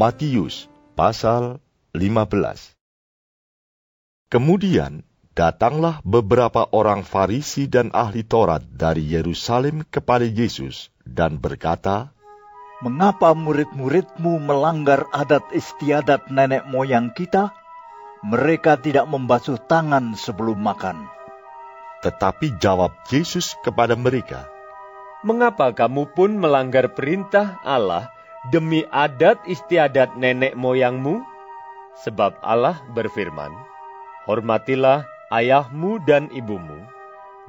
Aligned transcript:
Matius 0.00 0.64
pasal 0.96 1.60
15 1.92 2.32
Kemudian 4.32 5.04
datanglah 5.36 6.00
beberapa 6.08 6.64
orang 6.72 7.04
Farisi 7.04 7.68
dan 7.68 7.92
ahli 7.92 8.24
Taurat 8.24 8.64
dari 8.64 9.04
Yerusalem 9.04 9.84
kepada 9.84 10.24
Yesus 10.24 10.88
dan 11.04 11.36
berkata, 11.36 12.16
Mengapa 12.80 13.36
murid-muridmu 13.36 14.40
melanggar 14.40 15.04
adat 15.12 15.44
istiadat 15.52 16.32
nenek 16.32 16.64
moyang 16.64 17.12
kita? 17.12 17.52
Mereka 18.24 18.80
tidak 18.80 19.04
membasuh 19.04 19.60
tangan 19.68 20.16
sebelum 20.16 20.64
makan. 20.64 20.96
Tetapi 22.00 22.56
jawab 22.56 22.96
Yesus 23.12 23.52
kepada 23.60 24.00
mereka, 24.00 24.48
Mengapa 25.28 25.76
kamu 25.76 26.16
pun 26.16 26.40
melanggar 26.40 26.88
perintah 26.96 27.60
Allah 27.68 28.08
demi 28.48 28.88
adat 28.88 29.36
istiadat 29.44 30.16
nenek 30.16 30.56
moyangmu? 30.56 31.20
Sebab 32.00 32.40
Allah 32.40 32.80
berfirman, 32.96 33.52
Hormatilah 34.24 35.04
ayahmu 35.28 36.00
dan 36.08 36.32
ibumu. 36.32 36.80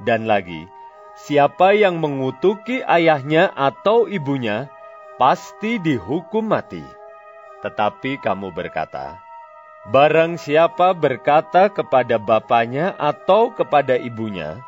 Dan 0.04 0.28
lagi, 0.28 0.68
siapa 1.16 1.72
yang 1.72 1.96
mengutuki 1.96 2.84
ayahnya 2.84 3.48
atau 3.56 4.04
ibunya, 4.04 4.68
pasti 5.16 5.80
dihukum 5.80 6.52
mati. 6.52 6.84
Tetapi 7.64 8.20
kamu 8.20 8.52
berkata, 8.52 9.22
Barang 9.82 10.38
siapa 10.38 10.94
berkata 10.94 11.66
kepada 11.66 12.14
bapaknya 12.14 12.94
atau 13.02 13.50
kepada 13.50 13.98
ibunya, 13.98 14.62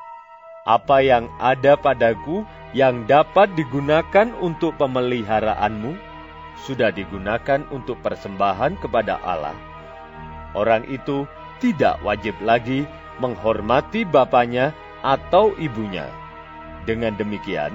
"Apa 0.67 1.07
yang 1.07 1.31
ada 1.39 1.79
padaku 1.79 2.43
yang 2.75 3.07
dapat 3.07 3.55
digunakan 3.55 4.35
untuk 4.43 4.75
pemeliharaanmu, 4.75 6.14
sudah 6.63 6.95
digunakan 6.95 7.67
untuk 7.75 7.99
persembahan 8.05 8.79
kepada 8.79 9.19
Allah." 9.23 9.57
Orang 10.55 10.87
itu 10.87 11.27
tidak 11.59 11.99
wajib 12.07 12.39
lagi 12.43 12.87
menghormati 13.19 14.07
bapaknya 14.07 14.75
atau 15.03 15.55
ibunya. 15.59 16.07
Dengan 16.85 17.17
demikian, 17.19 17.75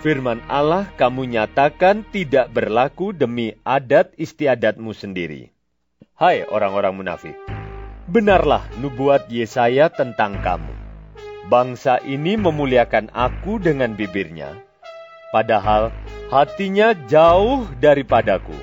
firman 0.00 0.40
Allah 0.46 0.88
kamu 0.96 1.28
nyatakan 1.28 2.06
tidak 2.14 2.52
berlaku 2.54 3.12
demi 3.12 3.52
adat 3.66 4.14
istiadatmu 4.16 4.94
sendiri. 4.96 5.52
Hai 6.16 6.48
orang-orang 6.48 6.96
munafik, 6.96 7.36
benarlah 8.08 8.64
nubuat 8.80 9.28
Yesaya 9.28 9.92
tentang 9.92 10.40
kamu. 10.40 10.72
Bangsa 11.46 12.00
ini 12.02 12.34
memuliakan 12.34 13.12
aku 13.14 13.60
dengan 13.62 13.94
bibirnya, 13.94 14.56
padahal 15.36 15.92
hatinya 16.32 16.96
jauh 16.96 17.68
daripadaku. 17.76 18.56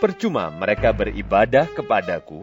Percuma 0.00 0.48
mereka 0.48 0.96
beribadah 0.96 1.68
kepadaku, 1.76 2.40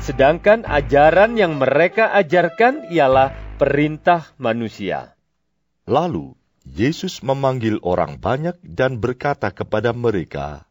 sedangkan 0.00 0.64
ajaran 0.64 1.36
yang 1.36 1.60
mereka 1.60 2.16
ajarkan 2.16 2.88
ialah 2.88 3.36
perintah 3.60 4.32
manusia. 4.40 5.12
Lalu 5.84 6.32
Yesus 6.64 7.20
memanggil 7.20 7.76
orang 7.84 8.16
banyak 8.16 8.56
dan 8.64 8.96
berkata 9.04 9.52
kepada 9.52 9.92
mereka, 9.92 10.64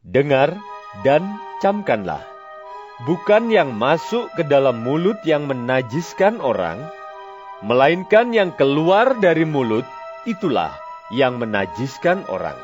Dengar 0.00 0.56
dan 1.04 1.36
camkanlah. 1.60 2.24
Bukan 3.04 3.52
yang 3.52 3.76
masuk 3.76 4.32
ke 4.40 4.42
dalam 4.48 4.80
mulut 4.80 5.20
yang 5.28 5.44
menajiskan 5.44 6.40
orang, 6.40 6.80
melainkan 7.60 8.32
yang 8.32 8.56
keluar 8.56 9.20
dari 9.20 9.44
mulut 9.44 9.84
itulah 10.24 10.87
yang 11.14 11.40
menajiskan 11.40 12.24
orang. 12.28 12.56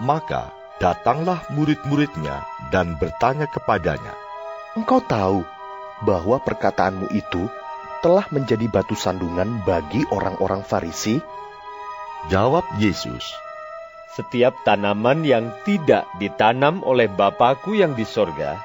Maka 0.00 0.50
datanglah 0.80 1.44
murid-muridnya 1.52 2.42
dan 2.72 2.96
bertanya 2.96 3.46
kepadanya, 3.46 4.16
Engkau 4.78 5.02
tahu 5.04 5.44
bahwa 6.06 6.40
perkataanmu 6.40 7.12
itu 7.12 7.50
telah 8.00 8.24
menjadi 8.32 8.64
batu 8.70 8.96
sandungan 8.96 9.60
bagi 9.68 10.08
orang-orang 10.08 10.64
Farisi? 10.64 11.20
Jawab 12.28 12.64
Yesus, 12.76 13.24
Setiap 14.12 14.52
tanaman 14.66 15.24
yang 15.24 15.54
tidak 15.64 16.04
ditanam 16.18 16.82
oleh 16.82 17.06
Bapakku 17.08 17.78
yang 17.78 17.94
di 17.94 18.04
sorga 18.04 18.60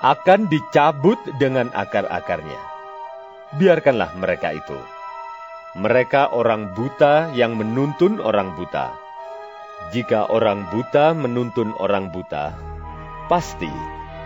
akan 0.00 0.46
dicabut 0.46 1.18
dengan 1.36 1.68
akar-akarnya. 1.74 2.60
Biarkanlah 3.56 4.14
mereka 4.16 4.52
itu. 4.54 4.95
Mereka 5.76 6.32
orang 6.32 6.72
buta 6.72 7.36
yang 7.36 7.60
menuntun 7.60 8.16
orang 8.24 8.56
buta. 8.56 8.96
Jika 9.92 10.24
orang 10.32 10.64
buta 10.72 11.12
menuntun 11.12 11.76
orang 11.76 12.08
buta, 12.08 12.56
pasti 13.28 13.68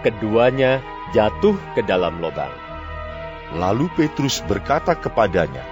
keduanya 0.06 0.78
jatuh 1.10 1.59
ke 1.75 1.83
dalam 1.83 2.22
lubang. 2.22 2.55
Lalu 3.59 3.91
Petrus 3.99 4.47
berkata 4.47 4.94
kepadanya, 4.94 5.66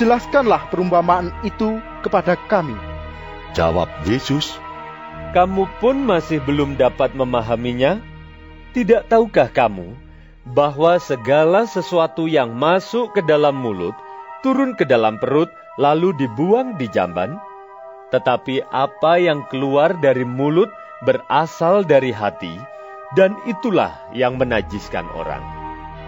Jelaskanlah 0.00 0.72
perumpamaan 0.72 1.28
itu 1.44 1.76
kepada 2.00 2.40
kami. 2.48 2.76
Jawab 3.52 3.92
Yesus, 4.08 4.56
Kamu 5.36 5.68
pun 5.76 6.08
masih 6.08 6.40
belum 6.40 6.80
dapat 6.80 7.12
memahaminya? 7.12 8.00
Tidak 8.72 9.12
tahukah 9.12 9.52
kamu 9.52 9.92
bahwa 10.48 10.96
segala 10.96 11.68
sesuatu 11.68 12.24
yang 12.24 12.56
masuk 12.56 13.12
ke 13.12 13.20
dalam 13.20 13.56
mulut 13.60 13.92
turun 14.44 14.76
ke 14.76 14.84
dalam 14.88 15.20
perut 15.20 15.48
lalu 15.76 16.12
dibuang 16.16 16.76
di 16.80 16.88
jamban? 16.90 17.36
Tetapi 18.10 18.64
apa 18.70 19.18
yang 19.20 19.44
keluar 19.50 19.96
dari 19.98 20.22
mulut 20.22 20.70
berasal 21.04 21.84
dari 21.84 22.14
hati, 22.14 22.56
dan 23.18 23.36
itulah 23.44 23.92
yang 24.16 24.40
menajiskan 24.40 25.04
orang. 25.12 25.42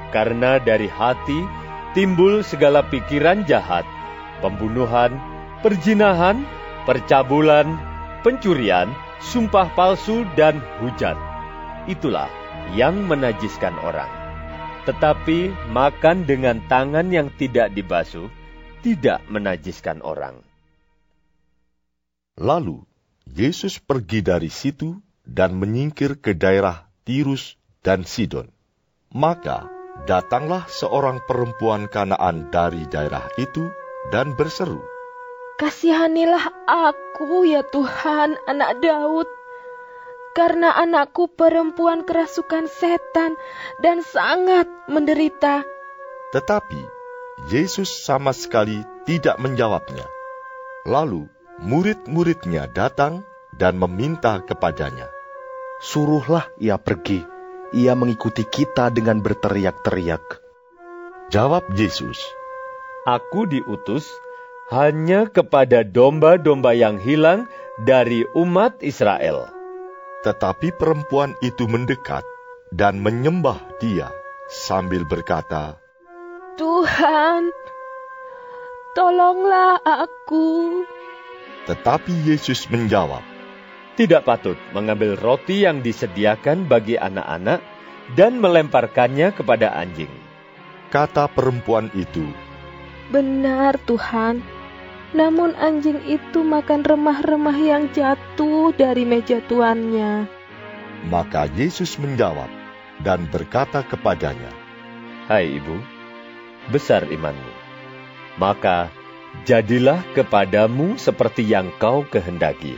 Karena 0.08 0.56
dari 0.56 0.88
hati 0.88 1.44
timbul 1.92 2.40
segala 2.40 2.80
pikiran 2.86 3.44
jahat, 3.44 3.84
pembunuhan, 4.40 5.12
perjinahan, 5.60 6.46
percabulan, 6.88 7.76
pencurian, 8.24 8.88
sumpah 9.20 9.68
palsu, 9.76 10.24
dan 10.38 10.64
hujat. 10.80 11.18
Itulah 11.84 12.30
yang 12.72 13.04
menajiskan 13.04 13.76
orang. 13.80 14.27
Tetapi 14.88 15.68
makan 15.68 16.24
dengan 16.24 16.64
tangan 16.64 17.12
yang 17.12 17.28
tidak 17.36 17.76
dibasuh 17.76 18.32
tidak 18.80 19.20
menajiskan 19.28 20.00
orang. 20.00 20.40
Lalu 22.40 22.88
Yesus 23.28 23.76
pergi 23.84 24.24
dari 24.24 24.48
situ 24.48 24.96
dan 25.28 25.60
menyingkir 25.60 26.16
ke 26.24 26.32
daerah 26.32 26.88
Tirus 27.04 27.60
dan 27.84 28.08
Sidon. 28.08 28.48
Maka 29.12 29.68
datanglah 30.08 30.64
seorang 30.72 31.20
perempuan 31.28 31.92
Kanaan 31.92 32.48
dari 32.48 32.88
daerah 32.88 33.28
itu 33.36 33.68
dan 34.08 34.32
berseru, 34.40 34.80
Kasihanilah 35.58 36.70
aku 36.70 37.42
ya 37.44 37.66
Tuhan, 37.66 38.38
anak 38.46 38.78
Daud. 38.78 39.26
Karena 40.38 40.70
anakku 40.70 41.26
perempuan 41.34 42.06
kerasukan 42.06 42.70
setan 42.70 43.34
dan 43.82 44.06
sangat 44.06 44.70
menderita. 44.86 45.66
Tetapi 46.30 46.78
Yesus 47.50 47.90
sama 47.90 48.30
sekali 48.30 48.78
tidak 49.02 49.42
menjawabnya. 49.42 50.06
Lalu 50.86 51.26
murid-muridnya 51.58 52.70
datang 52.70 53.26
dan 53.50 53.82
meminta 53.82 54.38
kepadanya. 54.46 55.10
Suruhlah 55.82 56.46
ia 56.62 56.78
pergi. 56.78 57.26
Ia 57.74 57.98
mengikuti 57.98 58.46
kita 58.46 58.94
dengan 58.94 59.18
berteriak-teriak. 59.18 60.38
Jawab 61.34 61.66
Yesus, 61.74 62.16
Aku 63.04 63.44
diutus 63.50 64.06
hanya 64.70 65.26
kepada 65.26 65.82
domba-domba 65.82 66.78
yang 66.78 67.02
hilang 67.02 67.50
dari 67.82 68.22
umat 68.38 68.80
Israel. 68.86 69.57
Tetapi 70.18 70.74
perempuan 70.74 71.38
itu 71.38 71.70
mendekat 71.70 72.26
dan 72.74 72.98
menyembah 72.98 73.62
dia 73.78 74.10
sambil 74.50 75.06
berkata, 75.06 75.78
Tuhan, 76.58 77.54
tolonglah 78.98 79.78
aku. 79.78 80.82
Tetapi 81.70 82.26
Yesus 82.26 82.66
menjawab, 82.66 83.22
tidak 83.94 84.26
patut 84.26 84.58
mengambil 84.74 85.14
roti 85.14 85.62
yang 85.62 85.86
disediakan 85.86 86.66
bagi 86.66 86.98
anak-anak 86.98 87.62
dan 88.18 88.42
melemparkannya 88.42 89.30
kepada 89.38 89.70
anjing. 89.70 90.10
Kata 90.90 91.30
perempuan 91.30 91.94
itu, 91.94 92.26
Benar 93.14 93.78
Tuhan, 93.86 94.42
namun 95.16 95.56
anjing 95.56 96.00
itu 96.04 96.44
makan 96.44 96.84
remah-remah 96.84 97.56
yang 97.56 97.88
jatuh 97.96 98.76
dari 98.76 99.08
meja 99.08 99.40
tuannya. 99.48 100.28
Maka 101.08 101.48
Yesus 101.56 101.96
menjawab 101.96 102.50
dan 103.00 103.24
berkata 103.30 103.86
kepadanya, 103.86 104.50
Hai 105.30 105.60
ibu, 105.60 105.76
besar 106.68 107.06
imanmu. 107.08 107.54
Maka 108.36 108.92
jadilah 109.44 110.02
kepadamu 110.12 111.00
seperti 111.00 111.46
yang 111.46 111.72
kau 111.80 112.04
kehendaki. 112.04 112.76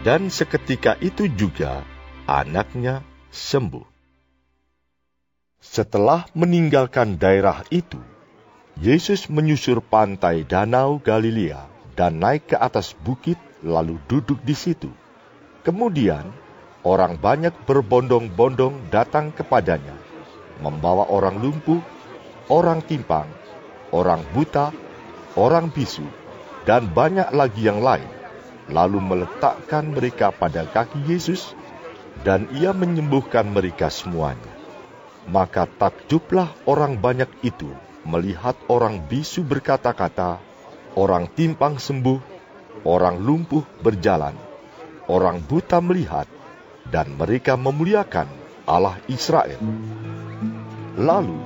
Dan 0.00 0.32
seketika 0.32 0.96
itu 1.04 1.28
juga 1.28 1.84
anaknya 2.24 3.04
sembuh. 3.28 3.84
Setelah 5.60 6.24
meninggalkan 6.32 7.20
daerah 7.20 7.60
itu, 7.68 8.00
Yesus 8.80 9.28
menyusur 9.28 9.84
pantai 9.84 10.40
Danau 10.48 11.04
Galilea 11.04 11.68
dan 12.00 12.16
naik 12.16 12.48
ke 12.48 12.56
atas 12.56 12.96
bukit 12.96 13.36
lalu 13.60 14.00
duduk 14.08 14.40
di 14.40 14.56
situ. 14.56 14.88
Kemudian 15.60 16.24
orang 16.80 17.20
banyak 17.20 17.52
berbondong-bondong 17.68 18.88
datang 18.88 19.36
kepadanya, 19.36 19.92
membawa 20.64 21.12
orang 21.12 21.44
lumpuh, 21.44 21.84
orang 22.48 22.80
timpang, 22.80 23.28
orang 23.92 24.24
buta, 24.32 24.72
orang 25.36 25.68
bisu, 25.68 26.08
dan 26.64 26.88
banyak 26.88 27.28
lagi 27.36 27.68
yang 27.68 27.84
lain, 27.84 28.08
lalu 28.72 28.96
meletakkan 28.96 29.92
mereka 29.92 30.32
pada 30.32 30.64
kaki 30.64 31.04
Yesus, 31.04 31.52
dan 32.24 32.48
ia 32.56 32.72
menyembuhkan 32.72 33.44
mereka 33.44 33.92
semuanya. 33.92 34.56
Maka 35.28 35.68
takjublah 35.68 36.48
orang 36.64 36.96
banyak 36.96 37.28
itu 37.44 37.68
melihat 38.04 38.56
orang 38.68 39.04
bisu 39.04 39.44
berkata-kata, 39.44 40.40
orang 40.96 41.28
timpang 41.32 41.76
sembuh, 41.76 42.20
orang 42.84 43.20
lumpuh 43.20 43.64
berjalan, 43.84 44.34
orang 45.06 45.42
buta 45.44 45.78
melihat, 45.84 46.26
dan 46.88 47.12
mereka 47.14 47.54
memuliakan 47.54 48.26
Allah 48.64 48.96
Israel. 49.06 49.60
Lalu 50.96 51.38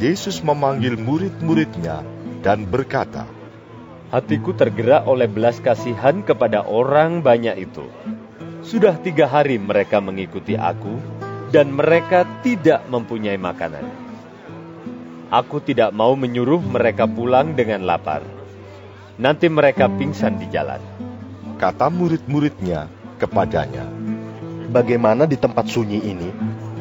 Yesus 0.00 0.40
memanggil 0.40 0.96
murid-muridnya 0.96 2.00
dan 2.40 2.64
berkata, 2.66 3.28
Hatiku 4.12 4.52
tergerak 4.52 5.08
oleh 5.08 5.24
belas 5.24 5.56
kasihan 5.64 6.20
kepada 6.20 6.68
orang 6.68 7.24
banyak 7.24 7.64
itu. 7.64 7.88
Sudah 8.60 9.00
tiga 9.00 9.24
hari 9.24 9.56
mereka 9.56 10.04
mengikuti 10.04 10.52
aku, 10.52 11.00
dan 11.48 11.72
mereka 11.72 12.28
tidak 12.44 12.84
mempunyai 12.92 13.40
makanan. 13.40 14.01
Aku 15.32 15.64
tidak 15.64 15.96
mau 15.96 16.12
menyuruh 16.12 16.60
mereka 16.60 17.08
pulang 17.08 17.56
dengan 17.56 17.88
lapar. 17.88 18.20
Nanti 19.16 19.48
mereka 19.48 19.88
pingsan 19.88 20.36
di 20.36 20.44
jalan. 20.52 20.76
Kata 21.56 21.88
murid-muridnya 21.88 22.92
kepadanya, 23.16 23.88
Bagaimana 24.68 25.24
di 25.24 25.40
tempat 25.40 25.72
sunyi 25.72 26.04
ini 26.04 26.28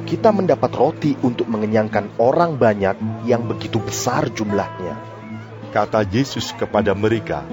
kita 0.04 0.36
mendapat 0.36 0.68
roti 0.76 1.16
untuk 1.24 1.48
mengenyangkan 1.48 2.20
orang 2.20 2.60
banyak 2.60 3.24
yang 3.24 3.48
begitu 3.48 3.80
besar 3.80 4.28
jumlahnya? 4.28 5.00
Kata 5.72 6.04
Yesus 6.04 6.52
kepada 6.52 6.92
mereka, 6.92 7.48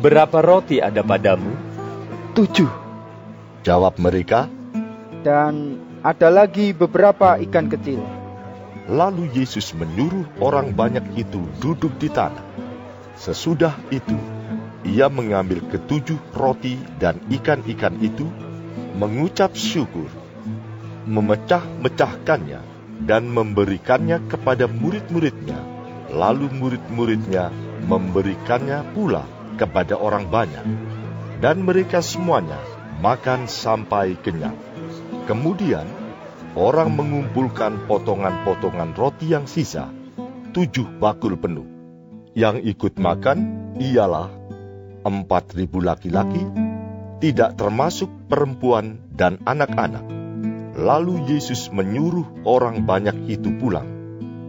Berapa 0.00 0.40
roti 0.40 0.80
ada 0.80 1.04
padamu? 1.04 1.52
Tujuh. 2.32 2.72
Jawab 3.60 4.00
mereka, 4.00 4.48
Dan 5.20 5.76
ada 6.00 6.32
lagi 6.32 6.72
beberapa 6.72 7.36
ikan 7.44 7.68
kecil. 7.68 8.23
Lalu 8.84 9.32
Yesus 9.32 9.72
menyuruh 9.72 10.28
orang 10.44 10.76
banyak 10.76 11.16
itu 11.16 11.40
duduk 11.56 11.96
di 11.96 12.12
tanah. 12.12 12.44
Sesudah 13.16 13.72
itu, 13.88 14.12
ia 14.84 15.08
mengambil 15.08 15.64
ketujuh 15.64 16.20
roti 16.36 16.76
dan 17.00 17.16
ikan-ikan 17.32 17.96
itu, 18.04 18.28
mengucap 19.00 19.56
syukur, 19.56 20.12
memecah-mecahkannya, 21.08 22.60
dan 23.08 23.24
memberikannya 23.32 24.20
kepada 24.28 24.68
murid-muridnya. 24.68 25.56
Lalu 26.12 26.52
murid-muridnya 26.52 27.48
memberikannya 27.88 28.84
pula 28.92 29.24
kepada 29.56 29.96
orang 29.96 30.28
banyak, 30.28 30.66
dan 31.40 31.64
mereka 31.64 32.04
semuanya 32.04 32.60
makan 33.00 33.48
sampai 33.48 34.20
kenyang. 34.20 34.54
Kemudian 35.24 36.03
orang 36.54 36.94
mengumpulkan 36.94 37.86
potongan-potongan 37.90 38.94
roti 38.94 39.34
yang 39.34 39.50
sisa, 39.50 39.90
tujuh 40.54 40.98
bakul 41.02 41.34
penuh. 41.34 41.66
Yang 42.34 42.66
ikut 42.74 42.98
makan 42.98 43.38
ialah 43.78 44.30
empat 45.06 45.54
ribu 45.54 45.82
laki-laki, 45.82 46.42
tidak 47.22 47.54
termasuk 47.54 48.10
perempuan 48.26 48.98
dan 49.14 49.38
anak-anak. 49.46 50.02
Lalu 50.74 51.30
Yesus 51.30 51.70
menyuruh 51.70 52.42
orang 52.42 52.82
banyak 52.82 53.30
itu 53.30 53.54
pulang. 53.54 53.86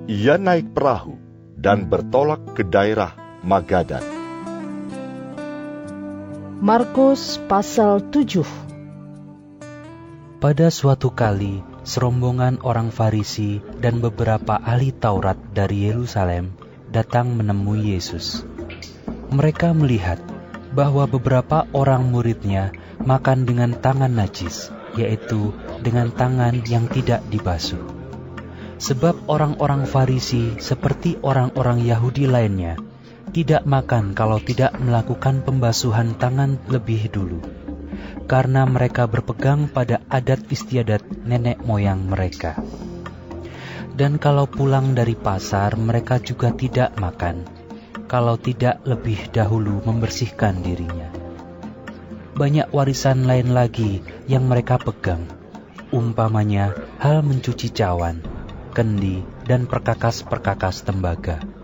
Ia 0.10 0.42
naik 0.42 0.74
perahu 0.74 1.18
dan 1.58 1.86
bertolak 1.86 2.58
ke 2.58 2.66
daerah 2.66 3.14
Magadan. 3.46 4.02
Markus 6.66 7.38
pasal 7.46 8.10
7 8.10 8.42
Pada 10.42 10.74
suatu 10.74 11.14
kali, 11.14 11.75
serombongan 11.86 12.66
orang 12.66 12.90
Farisi 12.90 13.62
dan 13.78 14.02
beberapa 14.02 14.58
ahli 14.58 14.90
Taurat 14.90 15.38
dari 15.54 15.86
Yerusalem 15.86 16.58
datang 16.90 17.38
menemui 17.38 17.94
Yesus. 17.94 18.42
Mereka 19.30 19.78
melihat 19.78 20.18
bahwa 20.74 21.06
beberapa 21.06 21.70
orang 21.78 22.10
muridnya 22.10 22.74
makan 23.06 23.46
dengan 23.46 23.78
tangan 23.78 24.18
najis, 24.18 24.74
yaitu 24.98 25.54
dengan 25.86 26.10
tangan 26.10 26.66
yang 26.66 26.90
tidak 26.90 27.22
dibasuh. 27.30 27.80
Sebab 28.82 29.30
orang-orang 29.30 29.86
Farisi 29.86 30.58
seperti 30.58 31.22
orang-orang 31.22 31.86
Yahudi 31.86 32.26
lainnya 32.26 32.82
tidak 33.32 33.64
makan 33.64 34.18
kalau 34.18 34.42
tidak 34.42 34.74
melakukan 34.82 35.46
pembasuhan 35.46 36.18
tangan 36.18 36.60
lebih 36.68 37.08
dulu 37.14 37.65
karena 38.26 38.66
mereka 38.66 39.06
berpegang 39.06 39.70
pada 39.70 40.02
adat 40.10 40.46
istiadat 40.50 41.06
nenek 41.26 41.62
moyang 41.64 42.06
mereka. 42.06 42.58
Dan 43.96 44.20
kalau 44.20 44.44
pulang 44.44 44.92
dari 44.92 45.16
pasar, 45.16 45.80
mereka 45.80 46.20
juga 46.20 46.52
tidak 46.52 47.00
makan, 47.00 47.48
kalau 48.12 48.36
tidak 48.36 48.84
lebih 48.84 49.32
dahulu 49.32 49.80
membersihkan 49.88 50.60
dirinya. 50.60 51.08
Banyak 52.36 52.76
warisan 52.76 53.24
lain 53.24 53.56
lagi 53.56 54.04
yang 54.28 54.52
mereka 54.52 54.76
pegang, 54.76 55.24
umpamanya 55.96 56.76
hal 57.00 57.24
mencuci 57.24 57.72
cawan, 57.72 58.20
kendi, 58.76 59.24
dan 59.48 59.64
perkakas-perkakas 59.64 60.84
tembaga. 60.84 61.55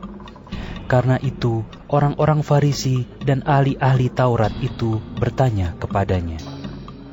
Karena 0.91 1.15
itu, 1.23 1.63
orang-orang 1.87 2.43
Farisi 2.43 3.07
dan 3.23 3.47
ahli-ahli 3.47 4.11
Taurat 4.11 4.51
itu 4.59 4.99
bertanya 5.15 5.71
kepadanya, 5.79 6.35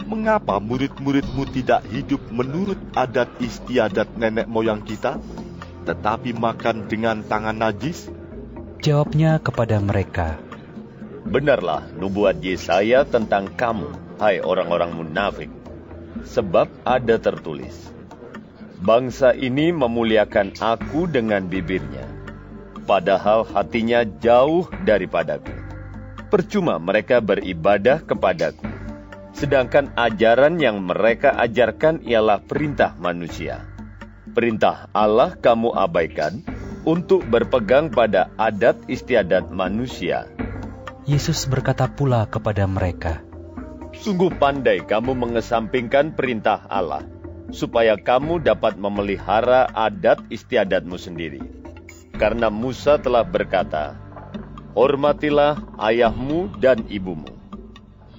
Mengapa 0.03 0.59
murid-muridmu 0.59 1.47
tidak 1.55 1.87
hidup 1.87 2.19
menurut 2.35 2.81
adat 2.99 3.31
istiadat 3.39 4.19
nenek 4.19 4.51
moyang 4.51 4.83
kita, 4.83 5.23
tetapi 5.87 6.35
makan 6.35 6.91
dengan 6.91 7.23
tangan 7.23 7.55
najis? 7.55 8.11
Jawabnya 8.83 9.39
kepada 9.39 9.79
mereka, 9.79 10.43
Benarlah 11.23 11.87
nubuat 11.95 12.43
Yesaya 12.43 13.07
tentang 13.07 13.53
kamu, 13.55 14.19
hai 14.19 14.43
orang-orang 14.43 14.91
munafik. 14.91 15.55
Sebab 16.27 16.67
ada 16.83 17.15
tertulis, 17.21 17.95
Bangsa 18.83 19.37
ini 19.39 19.71
memuliakan 19.71 20.57
aku 20.59 21.05
dengan 21.05 21.47
bibirnya, 21.47 22.08
padahal 22.88 23.45
hatinya 23.45 24.09
jauh 24.09 24.64
daripadaku. 24.88 25.52
Percuma 26.33 26.80
mereka 26.80 27.21
beribadah 27.21 28.00
kepadaku, 28.00 28.64
sedangkan 29.37 29.92
ajaran 29.92 30.57
yang 30.57 30.80
mereka 30.80 31.37
ajarkan 31.37 32.00
ialah 32.09 32.40
perintah 32.40 32.97
manusia. 32.97 33.68
Perintah 34.33 34.88
Allah 34.97 35.37
kamu 35.37 35.76
abaikan 35.76 36.40
untuk 36.88 37.28
berpegang 37.28 37.92
pada 37.92 38.33
adat 38.40 38.80
istiadat 38.88 39.52
manusia. 39.52 40.25
Yesus 41.09 41.49
berkata 41.49 41.88
pula 41.88 42.28
kepada 42.28 42.68
mereka, 42.68 43.25
Sungguh 43.97 44.28
pandai 44.37 44.85
kamu 44.85 45.16
mengesampingkan 45.16 46.12
perintah 46.12 46.68
Allah, 46.68 47.09
supaya 47.49 47.97
kamu 47.97 48.45
dapat 48.45 48.76
memelihara 48.76 49.64
adat 49.73 50.21
istiadatmu 50.28 51.00
sendiri. 51.00 51.58
Karena 52.19 52.51
Musa 52.51 52.99
telah 52.99 53.23
berkata, 53.23 53.95
Hormatilah 54.75 55.59
ayahmu 55.79 56.51
dan 56.59 56.83
ibumu. 56.91 57.39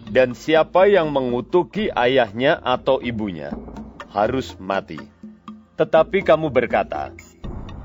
dan 0.10 0.34
siapa 0.34 0.90
yang 0.90 1.14
mengutuki 1.14 1.94
ayahnya 1.94 2.58
atau 2.58 2.98
ibunya 2.98 3.54
harus 4.10 4.58
mati. 4.58 4.98
Tetapi 5.78 6.26
kamu 6.26 6.50
berkata, 6.50 7.14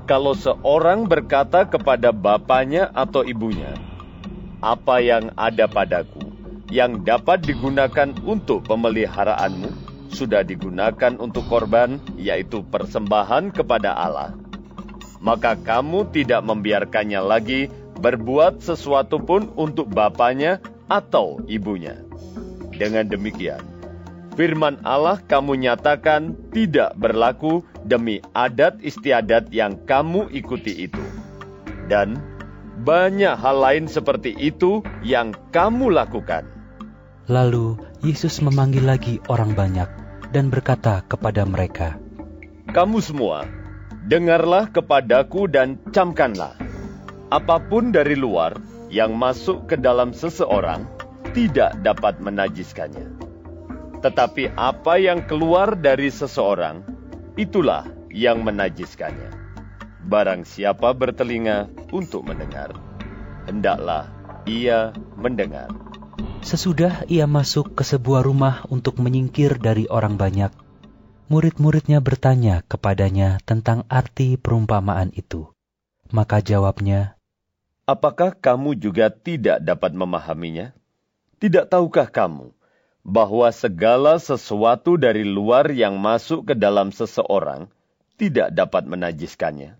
kalau 0.09 0.33
seorang 0.33 1.05
berkata 1.05 1.69
kepada 1.69 2.09
bapaknya 2.09 2.89
atau 2.91 3.21
ibunya, 3.21 3.77
"Apa 4.59 4.99
yang 4.99 5.31
ada 5.37 5.69
padaku 5.69 6.33
yang 6.73 7.05
dapat 7.05 7.45
digunakan 7.45 8.09
untuk 8.25 8.65
pemeliharaanmu 8.65 9.69
sudah 10.09 10.41
digunakan 10.41 11.13
untuk 11.21 11.45
korban, 11.45 12.01
yaitu 12.17 12.65
persembahan 12.65 13.53
kepada 13.53 13.93
Allah," 13.93 14.33
maka 15.25 15.57
kamu 15.57 16.13
tidak 16.13 16.45
membiarkannya 16.45 17.17
lagi 17.17 17.73
berbuat 17.97 18.61
sesuatu 18.61 19.17
pun 19.17 19.49
untuk 19.57 19.89
bapaknya 19.89 20.61
atau 20.85 21.41
ibunya. 21.49 21.97
Dengan 22.69 23.09
demikian, 23.09 23.63
firman 24.37 24.77
Allah 24.85 25.17
kamu 25.25 25.57
nyatakan 25.65 26.37
tidak 26.53 26.93
berlaku 26.93 27.65
demi 27.81 28.21
adat 28.37 28.77
istiadat 28.85 29.49
yang 29.49 29.81
kamu 29.89 30.29
ikuti 30.29 30.85
itu. 30.85 31.01
Dan 31.89 32.21
banyak 32.85 33.33
hal 33.33 33.57
lain 33.57 33.89
seperti 33.89 34.37
itu 34.37 34.85
yang 35.01 35.33
kamu 35.49 35.89
lakukan. 35.89 36.45
Lalu 37.25 37.81
Yesus 38.05 38.45
memanggil 38.45 38.85
lagi 38.85 39.17
orang 39.25 39.57
banyak 39.57 39.89
dan 40.29 40.53
berkata 40.53 41.01
kepada 41.09 41.41
mereka, 41.47 41.97
Kamu 42.69 43.01
semua, 43.01 43.64
dengarlah 44.05 44.69
kepadaku 44.69 45.49
dan 45.49 45.81
camkanlah. 45.89 46.53
Apa 47.33 47.57
pun 47.57 47.89
dari 47.89 48.13
luar 48.13 48.53
yang 48.93 49.17
masuk 49.17 49.65
ke 49.65 49.75
dalam 49.81 50.13
seseorang, 50.13 50.85
tidak 51.33 51.73
dapat 51.81 52.21
menajiskannya. 52.21 53.17
Tetapi 54.05 54.53
apa 54.53 55.01
yang 55.01 55.25
keluar 55.25 55.73
dari 55.73 56.13
seseorang, 56.13 56.85
itulah 57.33 57.89
yang 58.13 58.45
menajiskannya. 58.45 59.33
Barang 60.05 60.45
siapa 60.45 60.93
bertelinga 60.93 61.89
untuk 61.89 62.29
mendengar, 62.29 62.77
hendaklah 63.49 64.05
ia 64.45 64.93
mendengar. 65.17 65.73
Sesudah 66.45 67.09
ia 67.09 67.25
masuk 67.25 67.73
ke 67.73 67.81
sebuah 67.81 68.21
rumah 68.21 68.69
untuk 68.69 69.01
menyingkir 69.01 69.57
dari 69.57 69.89
orang 69.89 70.13
banyak, 70.13 70.53
murid-muridnya 71.27 72.01
bertanya 72.01 72.61
kepadanya 72.69 73.41
tentang 73.43 73.83
arti 73.89 74.37
perumpamaan 74.37 75.09
itu. 75.17 75.49
Maka 76.13 76.41
jawabnya, 76.41 77.15
Apakah 77.85 78.33
kamu 78.33 78.81
juga 78.81 79.13
tidak 79.13 79.61
dapat 79.61 79.93
memahaminya? 79.93 80.73
Tidak 81.37 81.69
tahukah 81.69 82.09
kamu 82.09 82.49
bahwa 83.05 83.45
segala 83.53 84.17
sesuatu 84.17 84.97
dari 84.97 85.21
luar 85.21 85.69
yang 85.69 86.01
masuk 86.01 86.49
ke 86.49 86.53
dalam 86.57 86.89
seseorang 86.89 87.69
tidak 88.17 88.49
dapat 88.57 88.89
menajiskannya? 88.89 89.77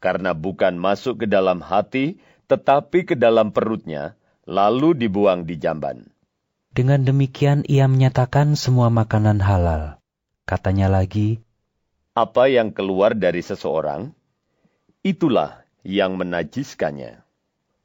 Karena 0.00 0.32
bukan 0.32 0.80
masuk 0.80 1.24
ke 1.24 1.26
dalam 1.28 1.60
hati, 1.60 2.16
tetapi 2.48 3.12
ke 3.12 3.14
dalam 3.16 3.52
perutnya, 3.52 4.16
lalu 4.48 4.96
dibuang 4.96 5.44
di 5.44 5.60
jamban. 5.60 6.08
Dengan 6.72 7.04
demikian 7.04 7.68
ia 7.68 7.84
menyatakan 7.92 8.56
semua 8.56 8.88
makanan 8.88 9.44
halal. 9.44 10.00
Katanya 10.44 10.92
lagi, 10.92 11.40
Apa 12.12 12.52
yang 12.52 12.76
keluar 12.76 13.16
dari 13.16 13.40
seseorang, 13.40 14.12
itulah 15.00 15.64
yang 15.80 16.20
menajiskannya. 16.20 17.24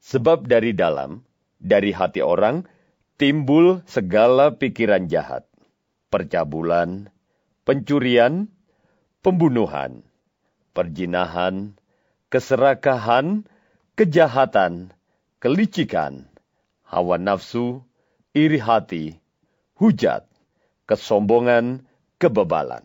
Sebab 0.04 0.44
dari 0.44 0.76
dalam, 0.76 1.24
dari 1.56 1.90
hati 1.90 2.20
orang, 2.20 2.68
timbul 3.16 3.80
segala 3.88 4.60
pikiran 4.60 5.08
jahat, 5.08 5.48
percabulan, 6.12 7.08
pencurian, 7.64 8.52
pembunuhan, 9.24 10.04
perjinahan, 10.76 11.76
keserakahan, 12.28 13.48
kejahatan, 13.96 14.92
kelicikan, 15.40 16.28
hawa 16.84 17.16
nafsu, 17.16 17.80
iri 18.36 18.60
hati, 18.60 19.16
hujat, 19.80 20.28
kesombongan, 20.84 21.88
kebebalan. 22.20 22.84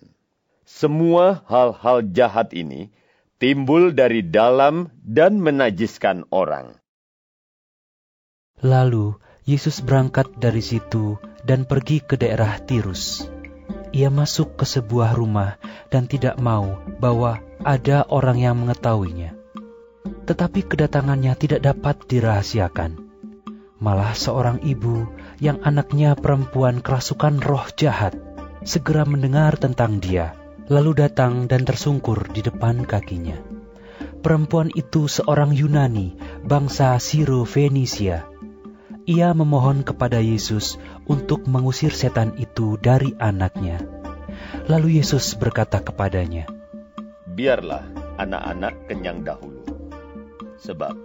Semua 0.64 1.44
hal-hal 1.46 2.08
jahat 2.16 2.56
ini 2.56 2.90
timbul 3.38 3.92
dari 3.92 4.24
dalam 4.24 4.90
dan 5.04 5.44
menajiskan 5.44 6.24
orang. 6.32 6.80
Lalu 8.64 9.20
Yesus 9.46 9.84
berangkat 9.84 10.42
dari 10.42 10.64
situ 10.64 11.22
dan 11.46 11.68
pergi 11.70 12.02
ke 12.02 12.18
daerah 12.18 12.58
Tirus. 12.64 13.30
Ia 13.94 14.10
masuk 14.10 14.58
ke 14.58 14.66
sebuah 14.66 15.14
rumah 15.14 15.62
dan 15.94 16.10
tidak 16.10 16.42
mau 16.42 16.82
bahwa 16.98 17.44
ada 17.62 18.10
orang 18.10 18.42
yang 18.42 18.56
mengetahuinya. 18.58 19.38
Tetapi 20.26 20.66
kedatangannya 20.66 21.38
tidak 21.38 21.62
dapat 21.62 22.10
dirahasiakan. 22.10 22.98
Malah 23.78 24.18
seorang 24.18 24.66
ibu 24.66 25.06
yang 25.38 25.62
anaknya 25.62 26.18
perempuan 26.18 26.82
kerasukan 26.82 27.38
roh 27.46 27.70
jahat 27.78 28.18
segera 28.66 29.06
mendengar 29.06 29.56
tentang 29.56 30.04
dia, 30.04 30.36
lalu 30.68 30.98
datang 31.06 31.46
dan 31.46 31.64
tersungkur 31.64 32.28
di 32.34 32.42
depan 32.42 32.84
kakinya. 32.84 33.38
Perempuan 34.20 34.74
itu 34.74 35.06
seorang 35.06 35.54
Yunani, 35.54 36.18
bangsa 36.44 36.98
Siro 36.98 37.46
Fenisia 37.46 38.26
ia 39.06 39.38
memohon 39.38 39.86
kepada 39.86 40.18
Yesus 40.18 40.82
untuk 41.06 41.46
mengusir 41.46 41.94
setan 41.94 42.34
itu 42.42 42.74
dari 42.82 43.14
anaknya. 43.22 43.78
Lalu 44.66 44.98
Yesus 44.98 45.38
berkata 45.38 45.78
kepadanya, 45.86 46.50
Biarlah 47.30 47.86
anak-anak 48.18 48.90
kenyang 48.90 49.22
dahulu, 49.22 49.62
sebab 50.58 50.98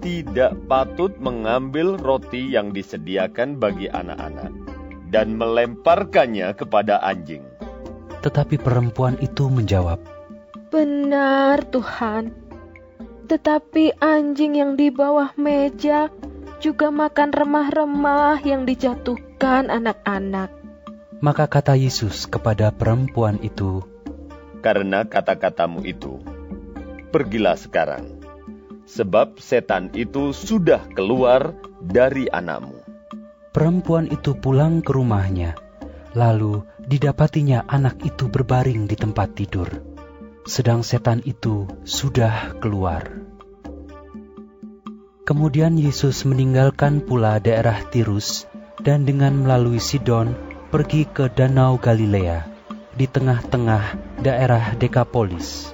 tidak 0.00 0.56
patut 0.64 1.12
mengambil 1.20 2.00
roti 2.00 2.48
yang 2.48 2.72
disediakan 2.72 3.60
bagi 3.60 3.92
anak-anak 3.92 4.63
dan 5.08 5.36
melemparkannya 5.36 6.52
kepada 6.56 7.00
anjing. 7.02 7.44
Tetapi 8.24 8.56
perempuan 8.60 9.20
itu 9.20 9.52
menjawab, 9.52 10.00
Benar, 10.74 11.62
Tuhan. 11.70 12.34
Tetapi 13.24 14.02
anjing 14.02 14.58
yang 14.58 14.72
di 14.76 14.92
bawah 14.92 15.32
meja 15.38 16.12
juga 16.60 16.92
makan 16.92 17.32
remah-remah 17.32 18.40
yang 18.44 18.68
dijatuhkan 18.68 19.72
anak-anak. 19.72 20.52
Maka 21.24 21.48
kata 21.48 21.72
Yesus 21.72 22.28
kepada 22.28 22.68
perempuan 22.68 23.40
itu, 23.40 23.80
Karena 24.60 25.04
kata-katamu 25.08 25.84
itu, 25.84 26.20
pergilah 27.12 27.56
sekarang, 27.56 28.20
sebab 28.84 29.40
setan 29.40 29.88
itu 29.96 30.36
sudah 30.36 30.84
keluar 30.92 31.56
dari 31.80 32.28
anakmu. 32.28 32.83
Perempuan 33.54 34.10
itu 34.10 34.34
pulang 34.34 34.82
ke 34.82 34.90
rumahnya, 34.90 35.54
lalu 36.18 36.66
didapatinya 36.90 37.62
anak 37.70 38.02
itu 38.02 38.26
berbaring 38.26 38.90
di 38.90 38.98
tempat 38.98 39.38
tidur, 39.38 39.70
sedang 40.42 40.82
setan 40.82 41.22
itu 41.22 41.70
sudah 41.86 42.58
keluar. 42.58 43.14
Kemudian 45.22 45.78
Yesus 45.78 46.26
meninggalkan 46.26 46.98
pula 47.06 47.38
daerah 47.38 47.78
Tirus 47.94 48.50
dan 48.82 49.06
dengan 49.06 49.46
melalui 49.46 49.78
Sidon 49.78 50.34
pergi 50.74 51.06
ke 51.06 51.30
Danau 51.30 51.78
Galilea 51.78 52.50
di 52.98 53.06
tengah-tengah 53.06 54.18
daerah 54.18 54.74
Dekapolis. 54.74 55.70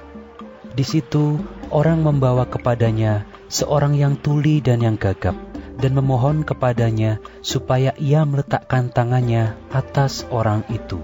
Di 0.69 0.85
situ 0.85 1.41
orang 1.73 2.05
membawa 2.05 2.45
kepadanya 2.45 3.25
seorang 3.49 3.97
yang 3.97 4.21
tuli 4.21 4.61
dan 4.61 4.85
yang 4.85 5.01
gagap 5.01 5.50
dan 5.81 5.97
memohon 5.97 6.45
kepadanya 6.45 7.17
supaya 7.41 7.97
ia 7.97 8.21
meletakkan 8.21 8.93
tangannya 8.93 9.57
atas 9.73 10.29
orang 10.29 10.61
itu. 10.69 11.01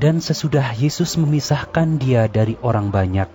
Dan 0.00 0.18
sesudah 0.18 0.74
Yesus 0.74 1.14
memisahkan 1.14 2.02
dia 2.02 2.26
dari 2.26 2.58
orang 2.60 2.90
banyak, 2.90 3.30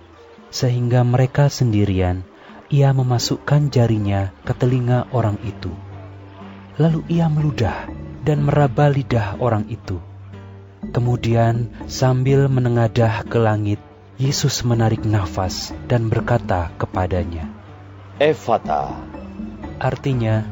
sehingga 0.52 1.00
mereka 1.06 1.48
sendirian, 1.48 2.26
ia 2.68 2.92
memasukkan 2.92 3.70
jarinya 3.70 4.34
ke 4.44 4.52
telinga 4.52 5.08
orang 5.14 5.40
itu. 5.46 5.70
Lalu 6.76 7.06
ia 7.08 7.30
meludah 7.32 7.88
dan 8.26 8.42
meraba 8.42 8.90
lidah 8.90 9.38
orang 9.38 9.70
itu. 9.70 10.02
Kemudian 10.90 11.72
sambil 11.86 12.50
menengadah 12.50 13.24
ke 13.24 13.38
langit, 13.38 13.80
Yesus 14.18 14.66
menarik 14.66 15.06
nafas 15.06 15.70
dan 15.86 16.10
berkata 16.10 16.74
kepadanya, 16.76 17.46
Efata, 18.16 18.96
artinya, 19.78 20.44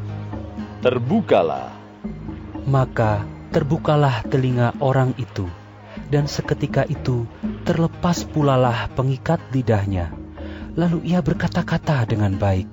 terbukalah. 0.84 1.72
maka 2.64 3.24
terbukalah 3.52 4.24
telinga 4.26 4.76
orang 4.80 5.14
itu, 5.16 5.48
dan 6.10 6.26
seketika 6.26 6.84
itu 6.88 7.28
terlepas 7.64 8.24
pulalah 8.28 8.90
pengikat 8.92 9.40
lidahnya. 9.52 10.12
Lalu 10.74 11.14
ia 11.14 11.22
berkata-kata 11.22 12.02
dengan 12.04 12.34
baik. 12.34 12.66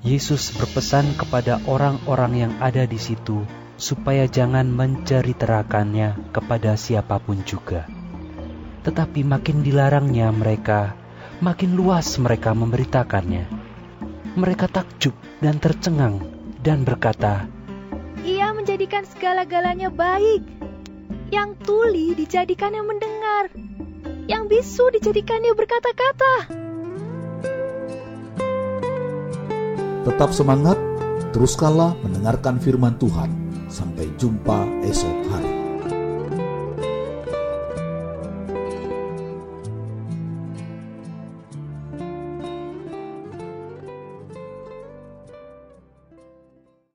Yesus 0.00 0.52
berpesan 0.56 1.16
kepada 1.16 1.60
orang-orang 1.68 2.32
yang 2.48 2.52
ada 2.60 2.88
di 2.88 2.96
situ 2.96 3.44
supaya 3.80 4.28
jangan 4.28 4.68
menceritakannya 4.68 6.32
kepada 6.32 6.76
siapa 6.76 7.16
pun 7.20 7.40
juga. 7.44 7.88
Tetapi 8.84 9.24
makin 9.24 9.60
dilarangnya 9.60 10.32
mereka, 10.32 10.96
makin 11.44 11.76
luas 11.76 12.16
mereka 12.16 12.52
memberitakannya. 12.56 13.59
Mereka 14.38 14.70
takjub 14.70 15.10
dan 15.42 15.58
tercengang 15.58 16.22
dan 16.62 16.86
berkata, 16.86 17.50
Ia 18.22 18.54
menjadikan 18.54 19.02
segala-galanya 19.02 19.90
baik. 19.90 20.46
Yang 21.34 21.50
tuli 21.66 22.14
dijadikannya 22.14 22.82
mendengar. 22.86 23.50
Yang 24.30 24.42
bisu 24.46 24.84
dijadikannya 24.94 25.50
berkata-kata. 25.58 26.34
Tetap 30.06 30.30
semangat, 30.30 30.78
teruskanlah 31.34 31.98
mendengarkan 31.98 32.62
firman 32.62 32.94
Tuhan. 33.02 33.34
Sampai 33.66 34.10
jumpa 34.14 34.66
esok 34.86 35.16
hari. 35.26 35.49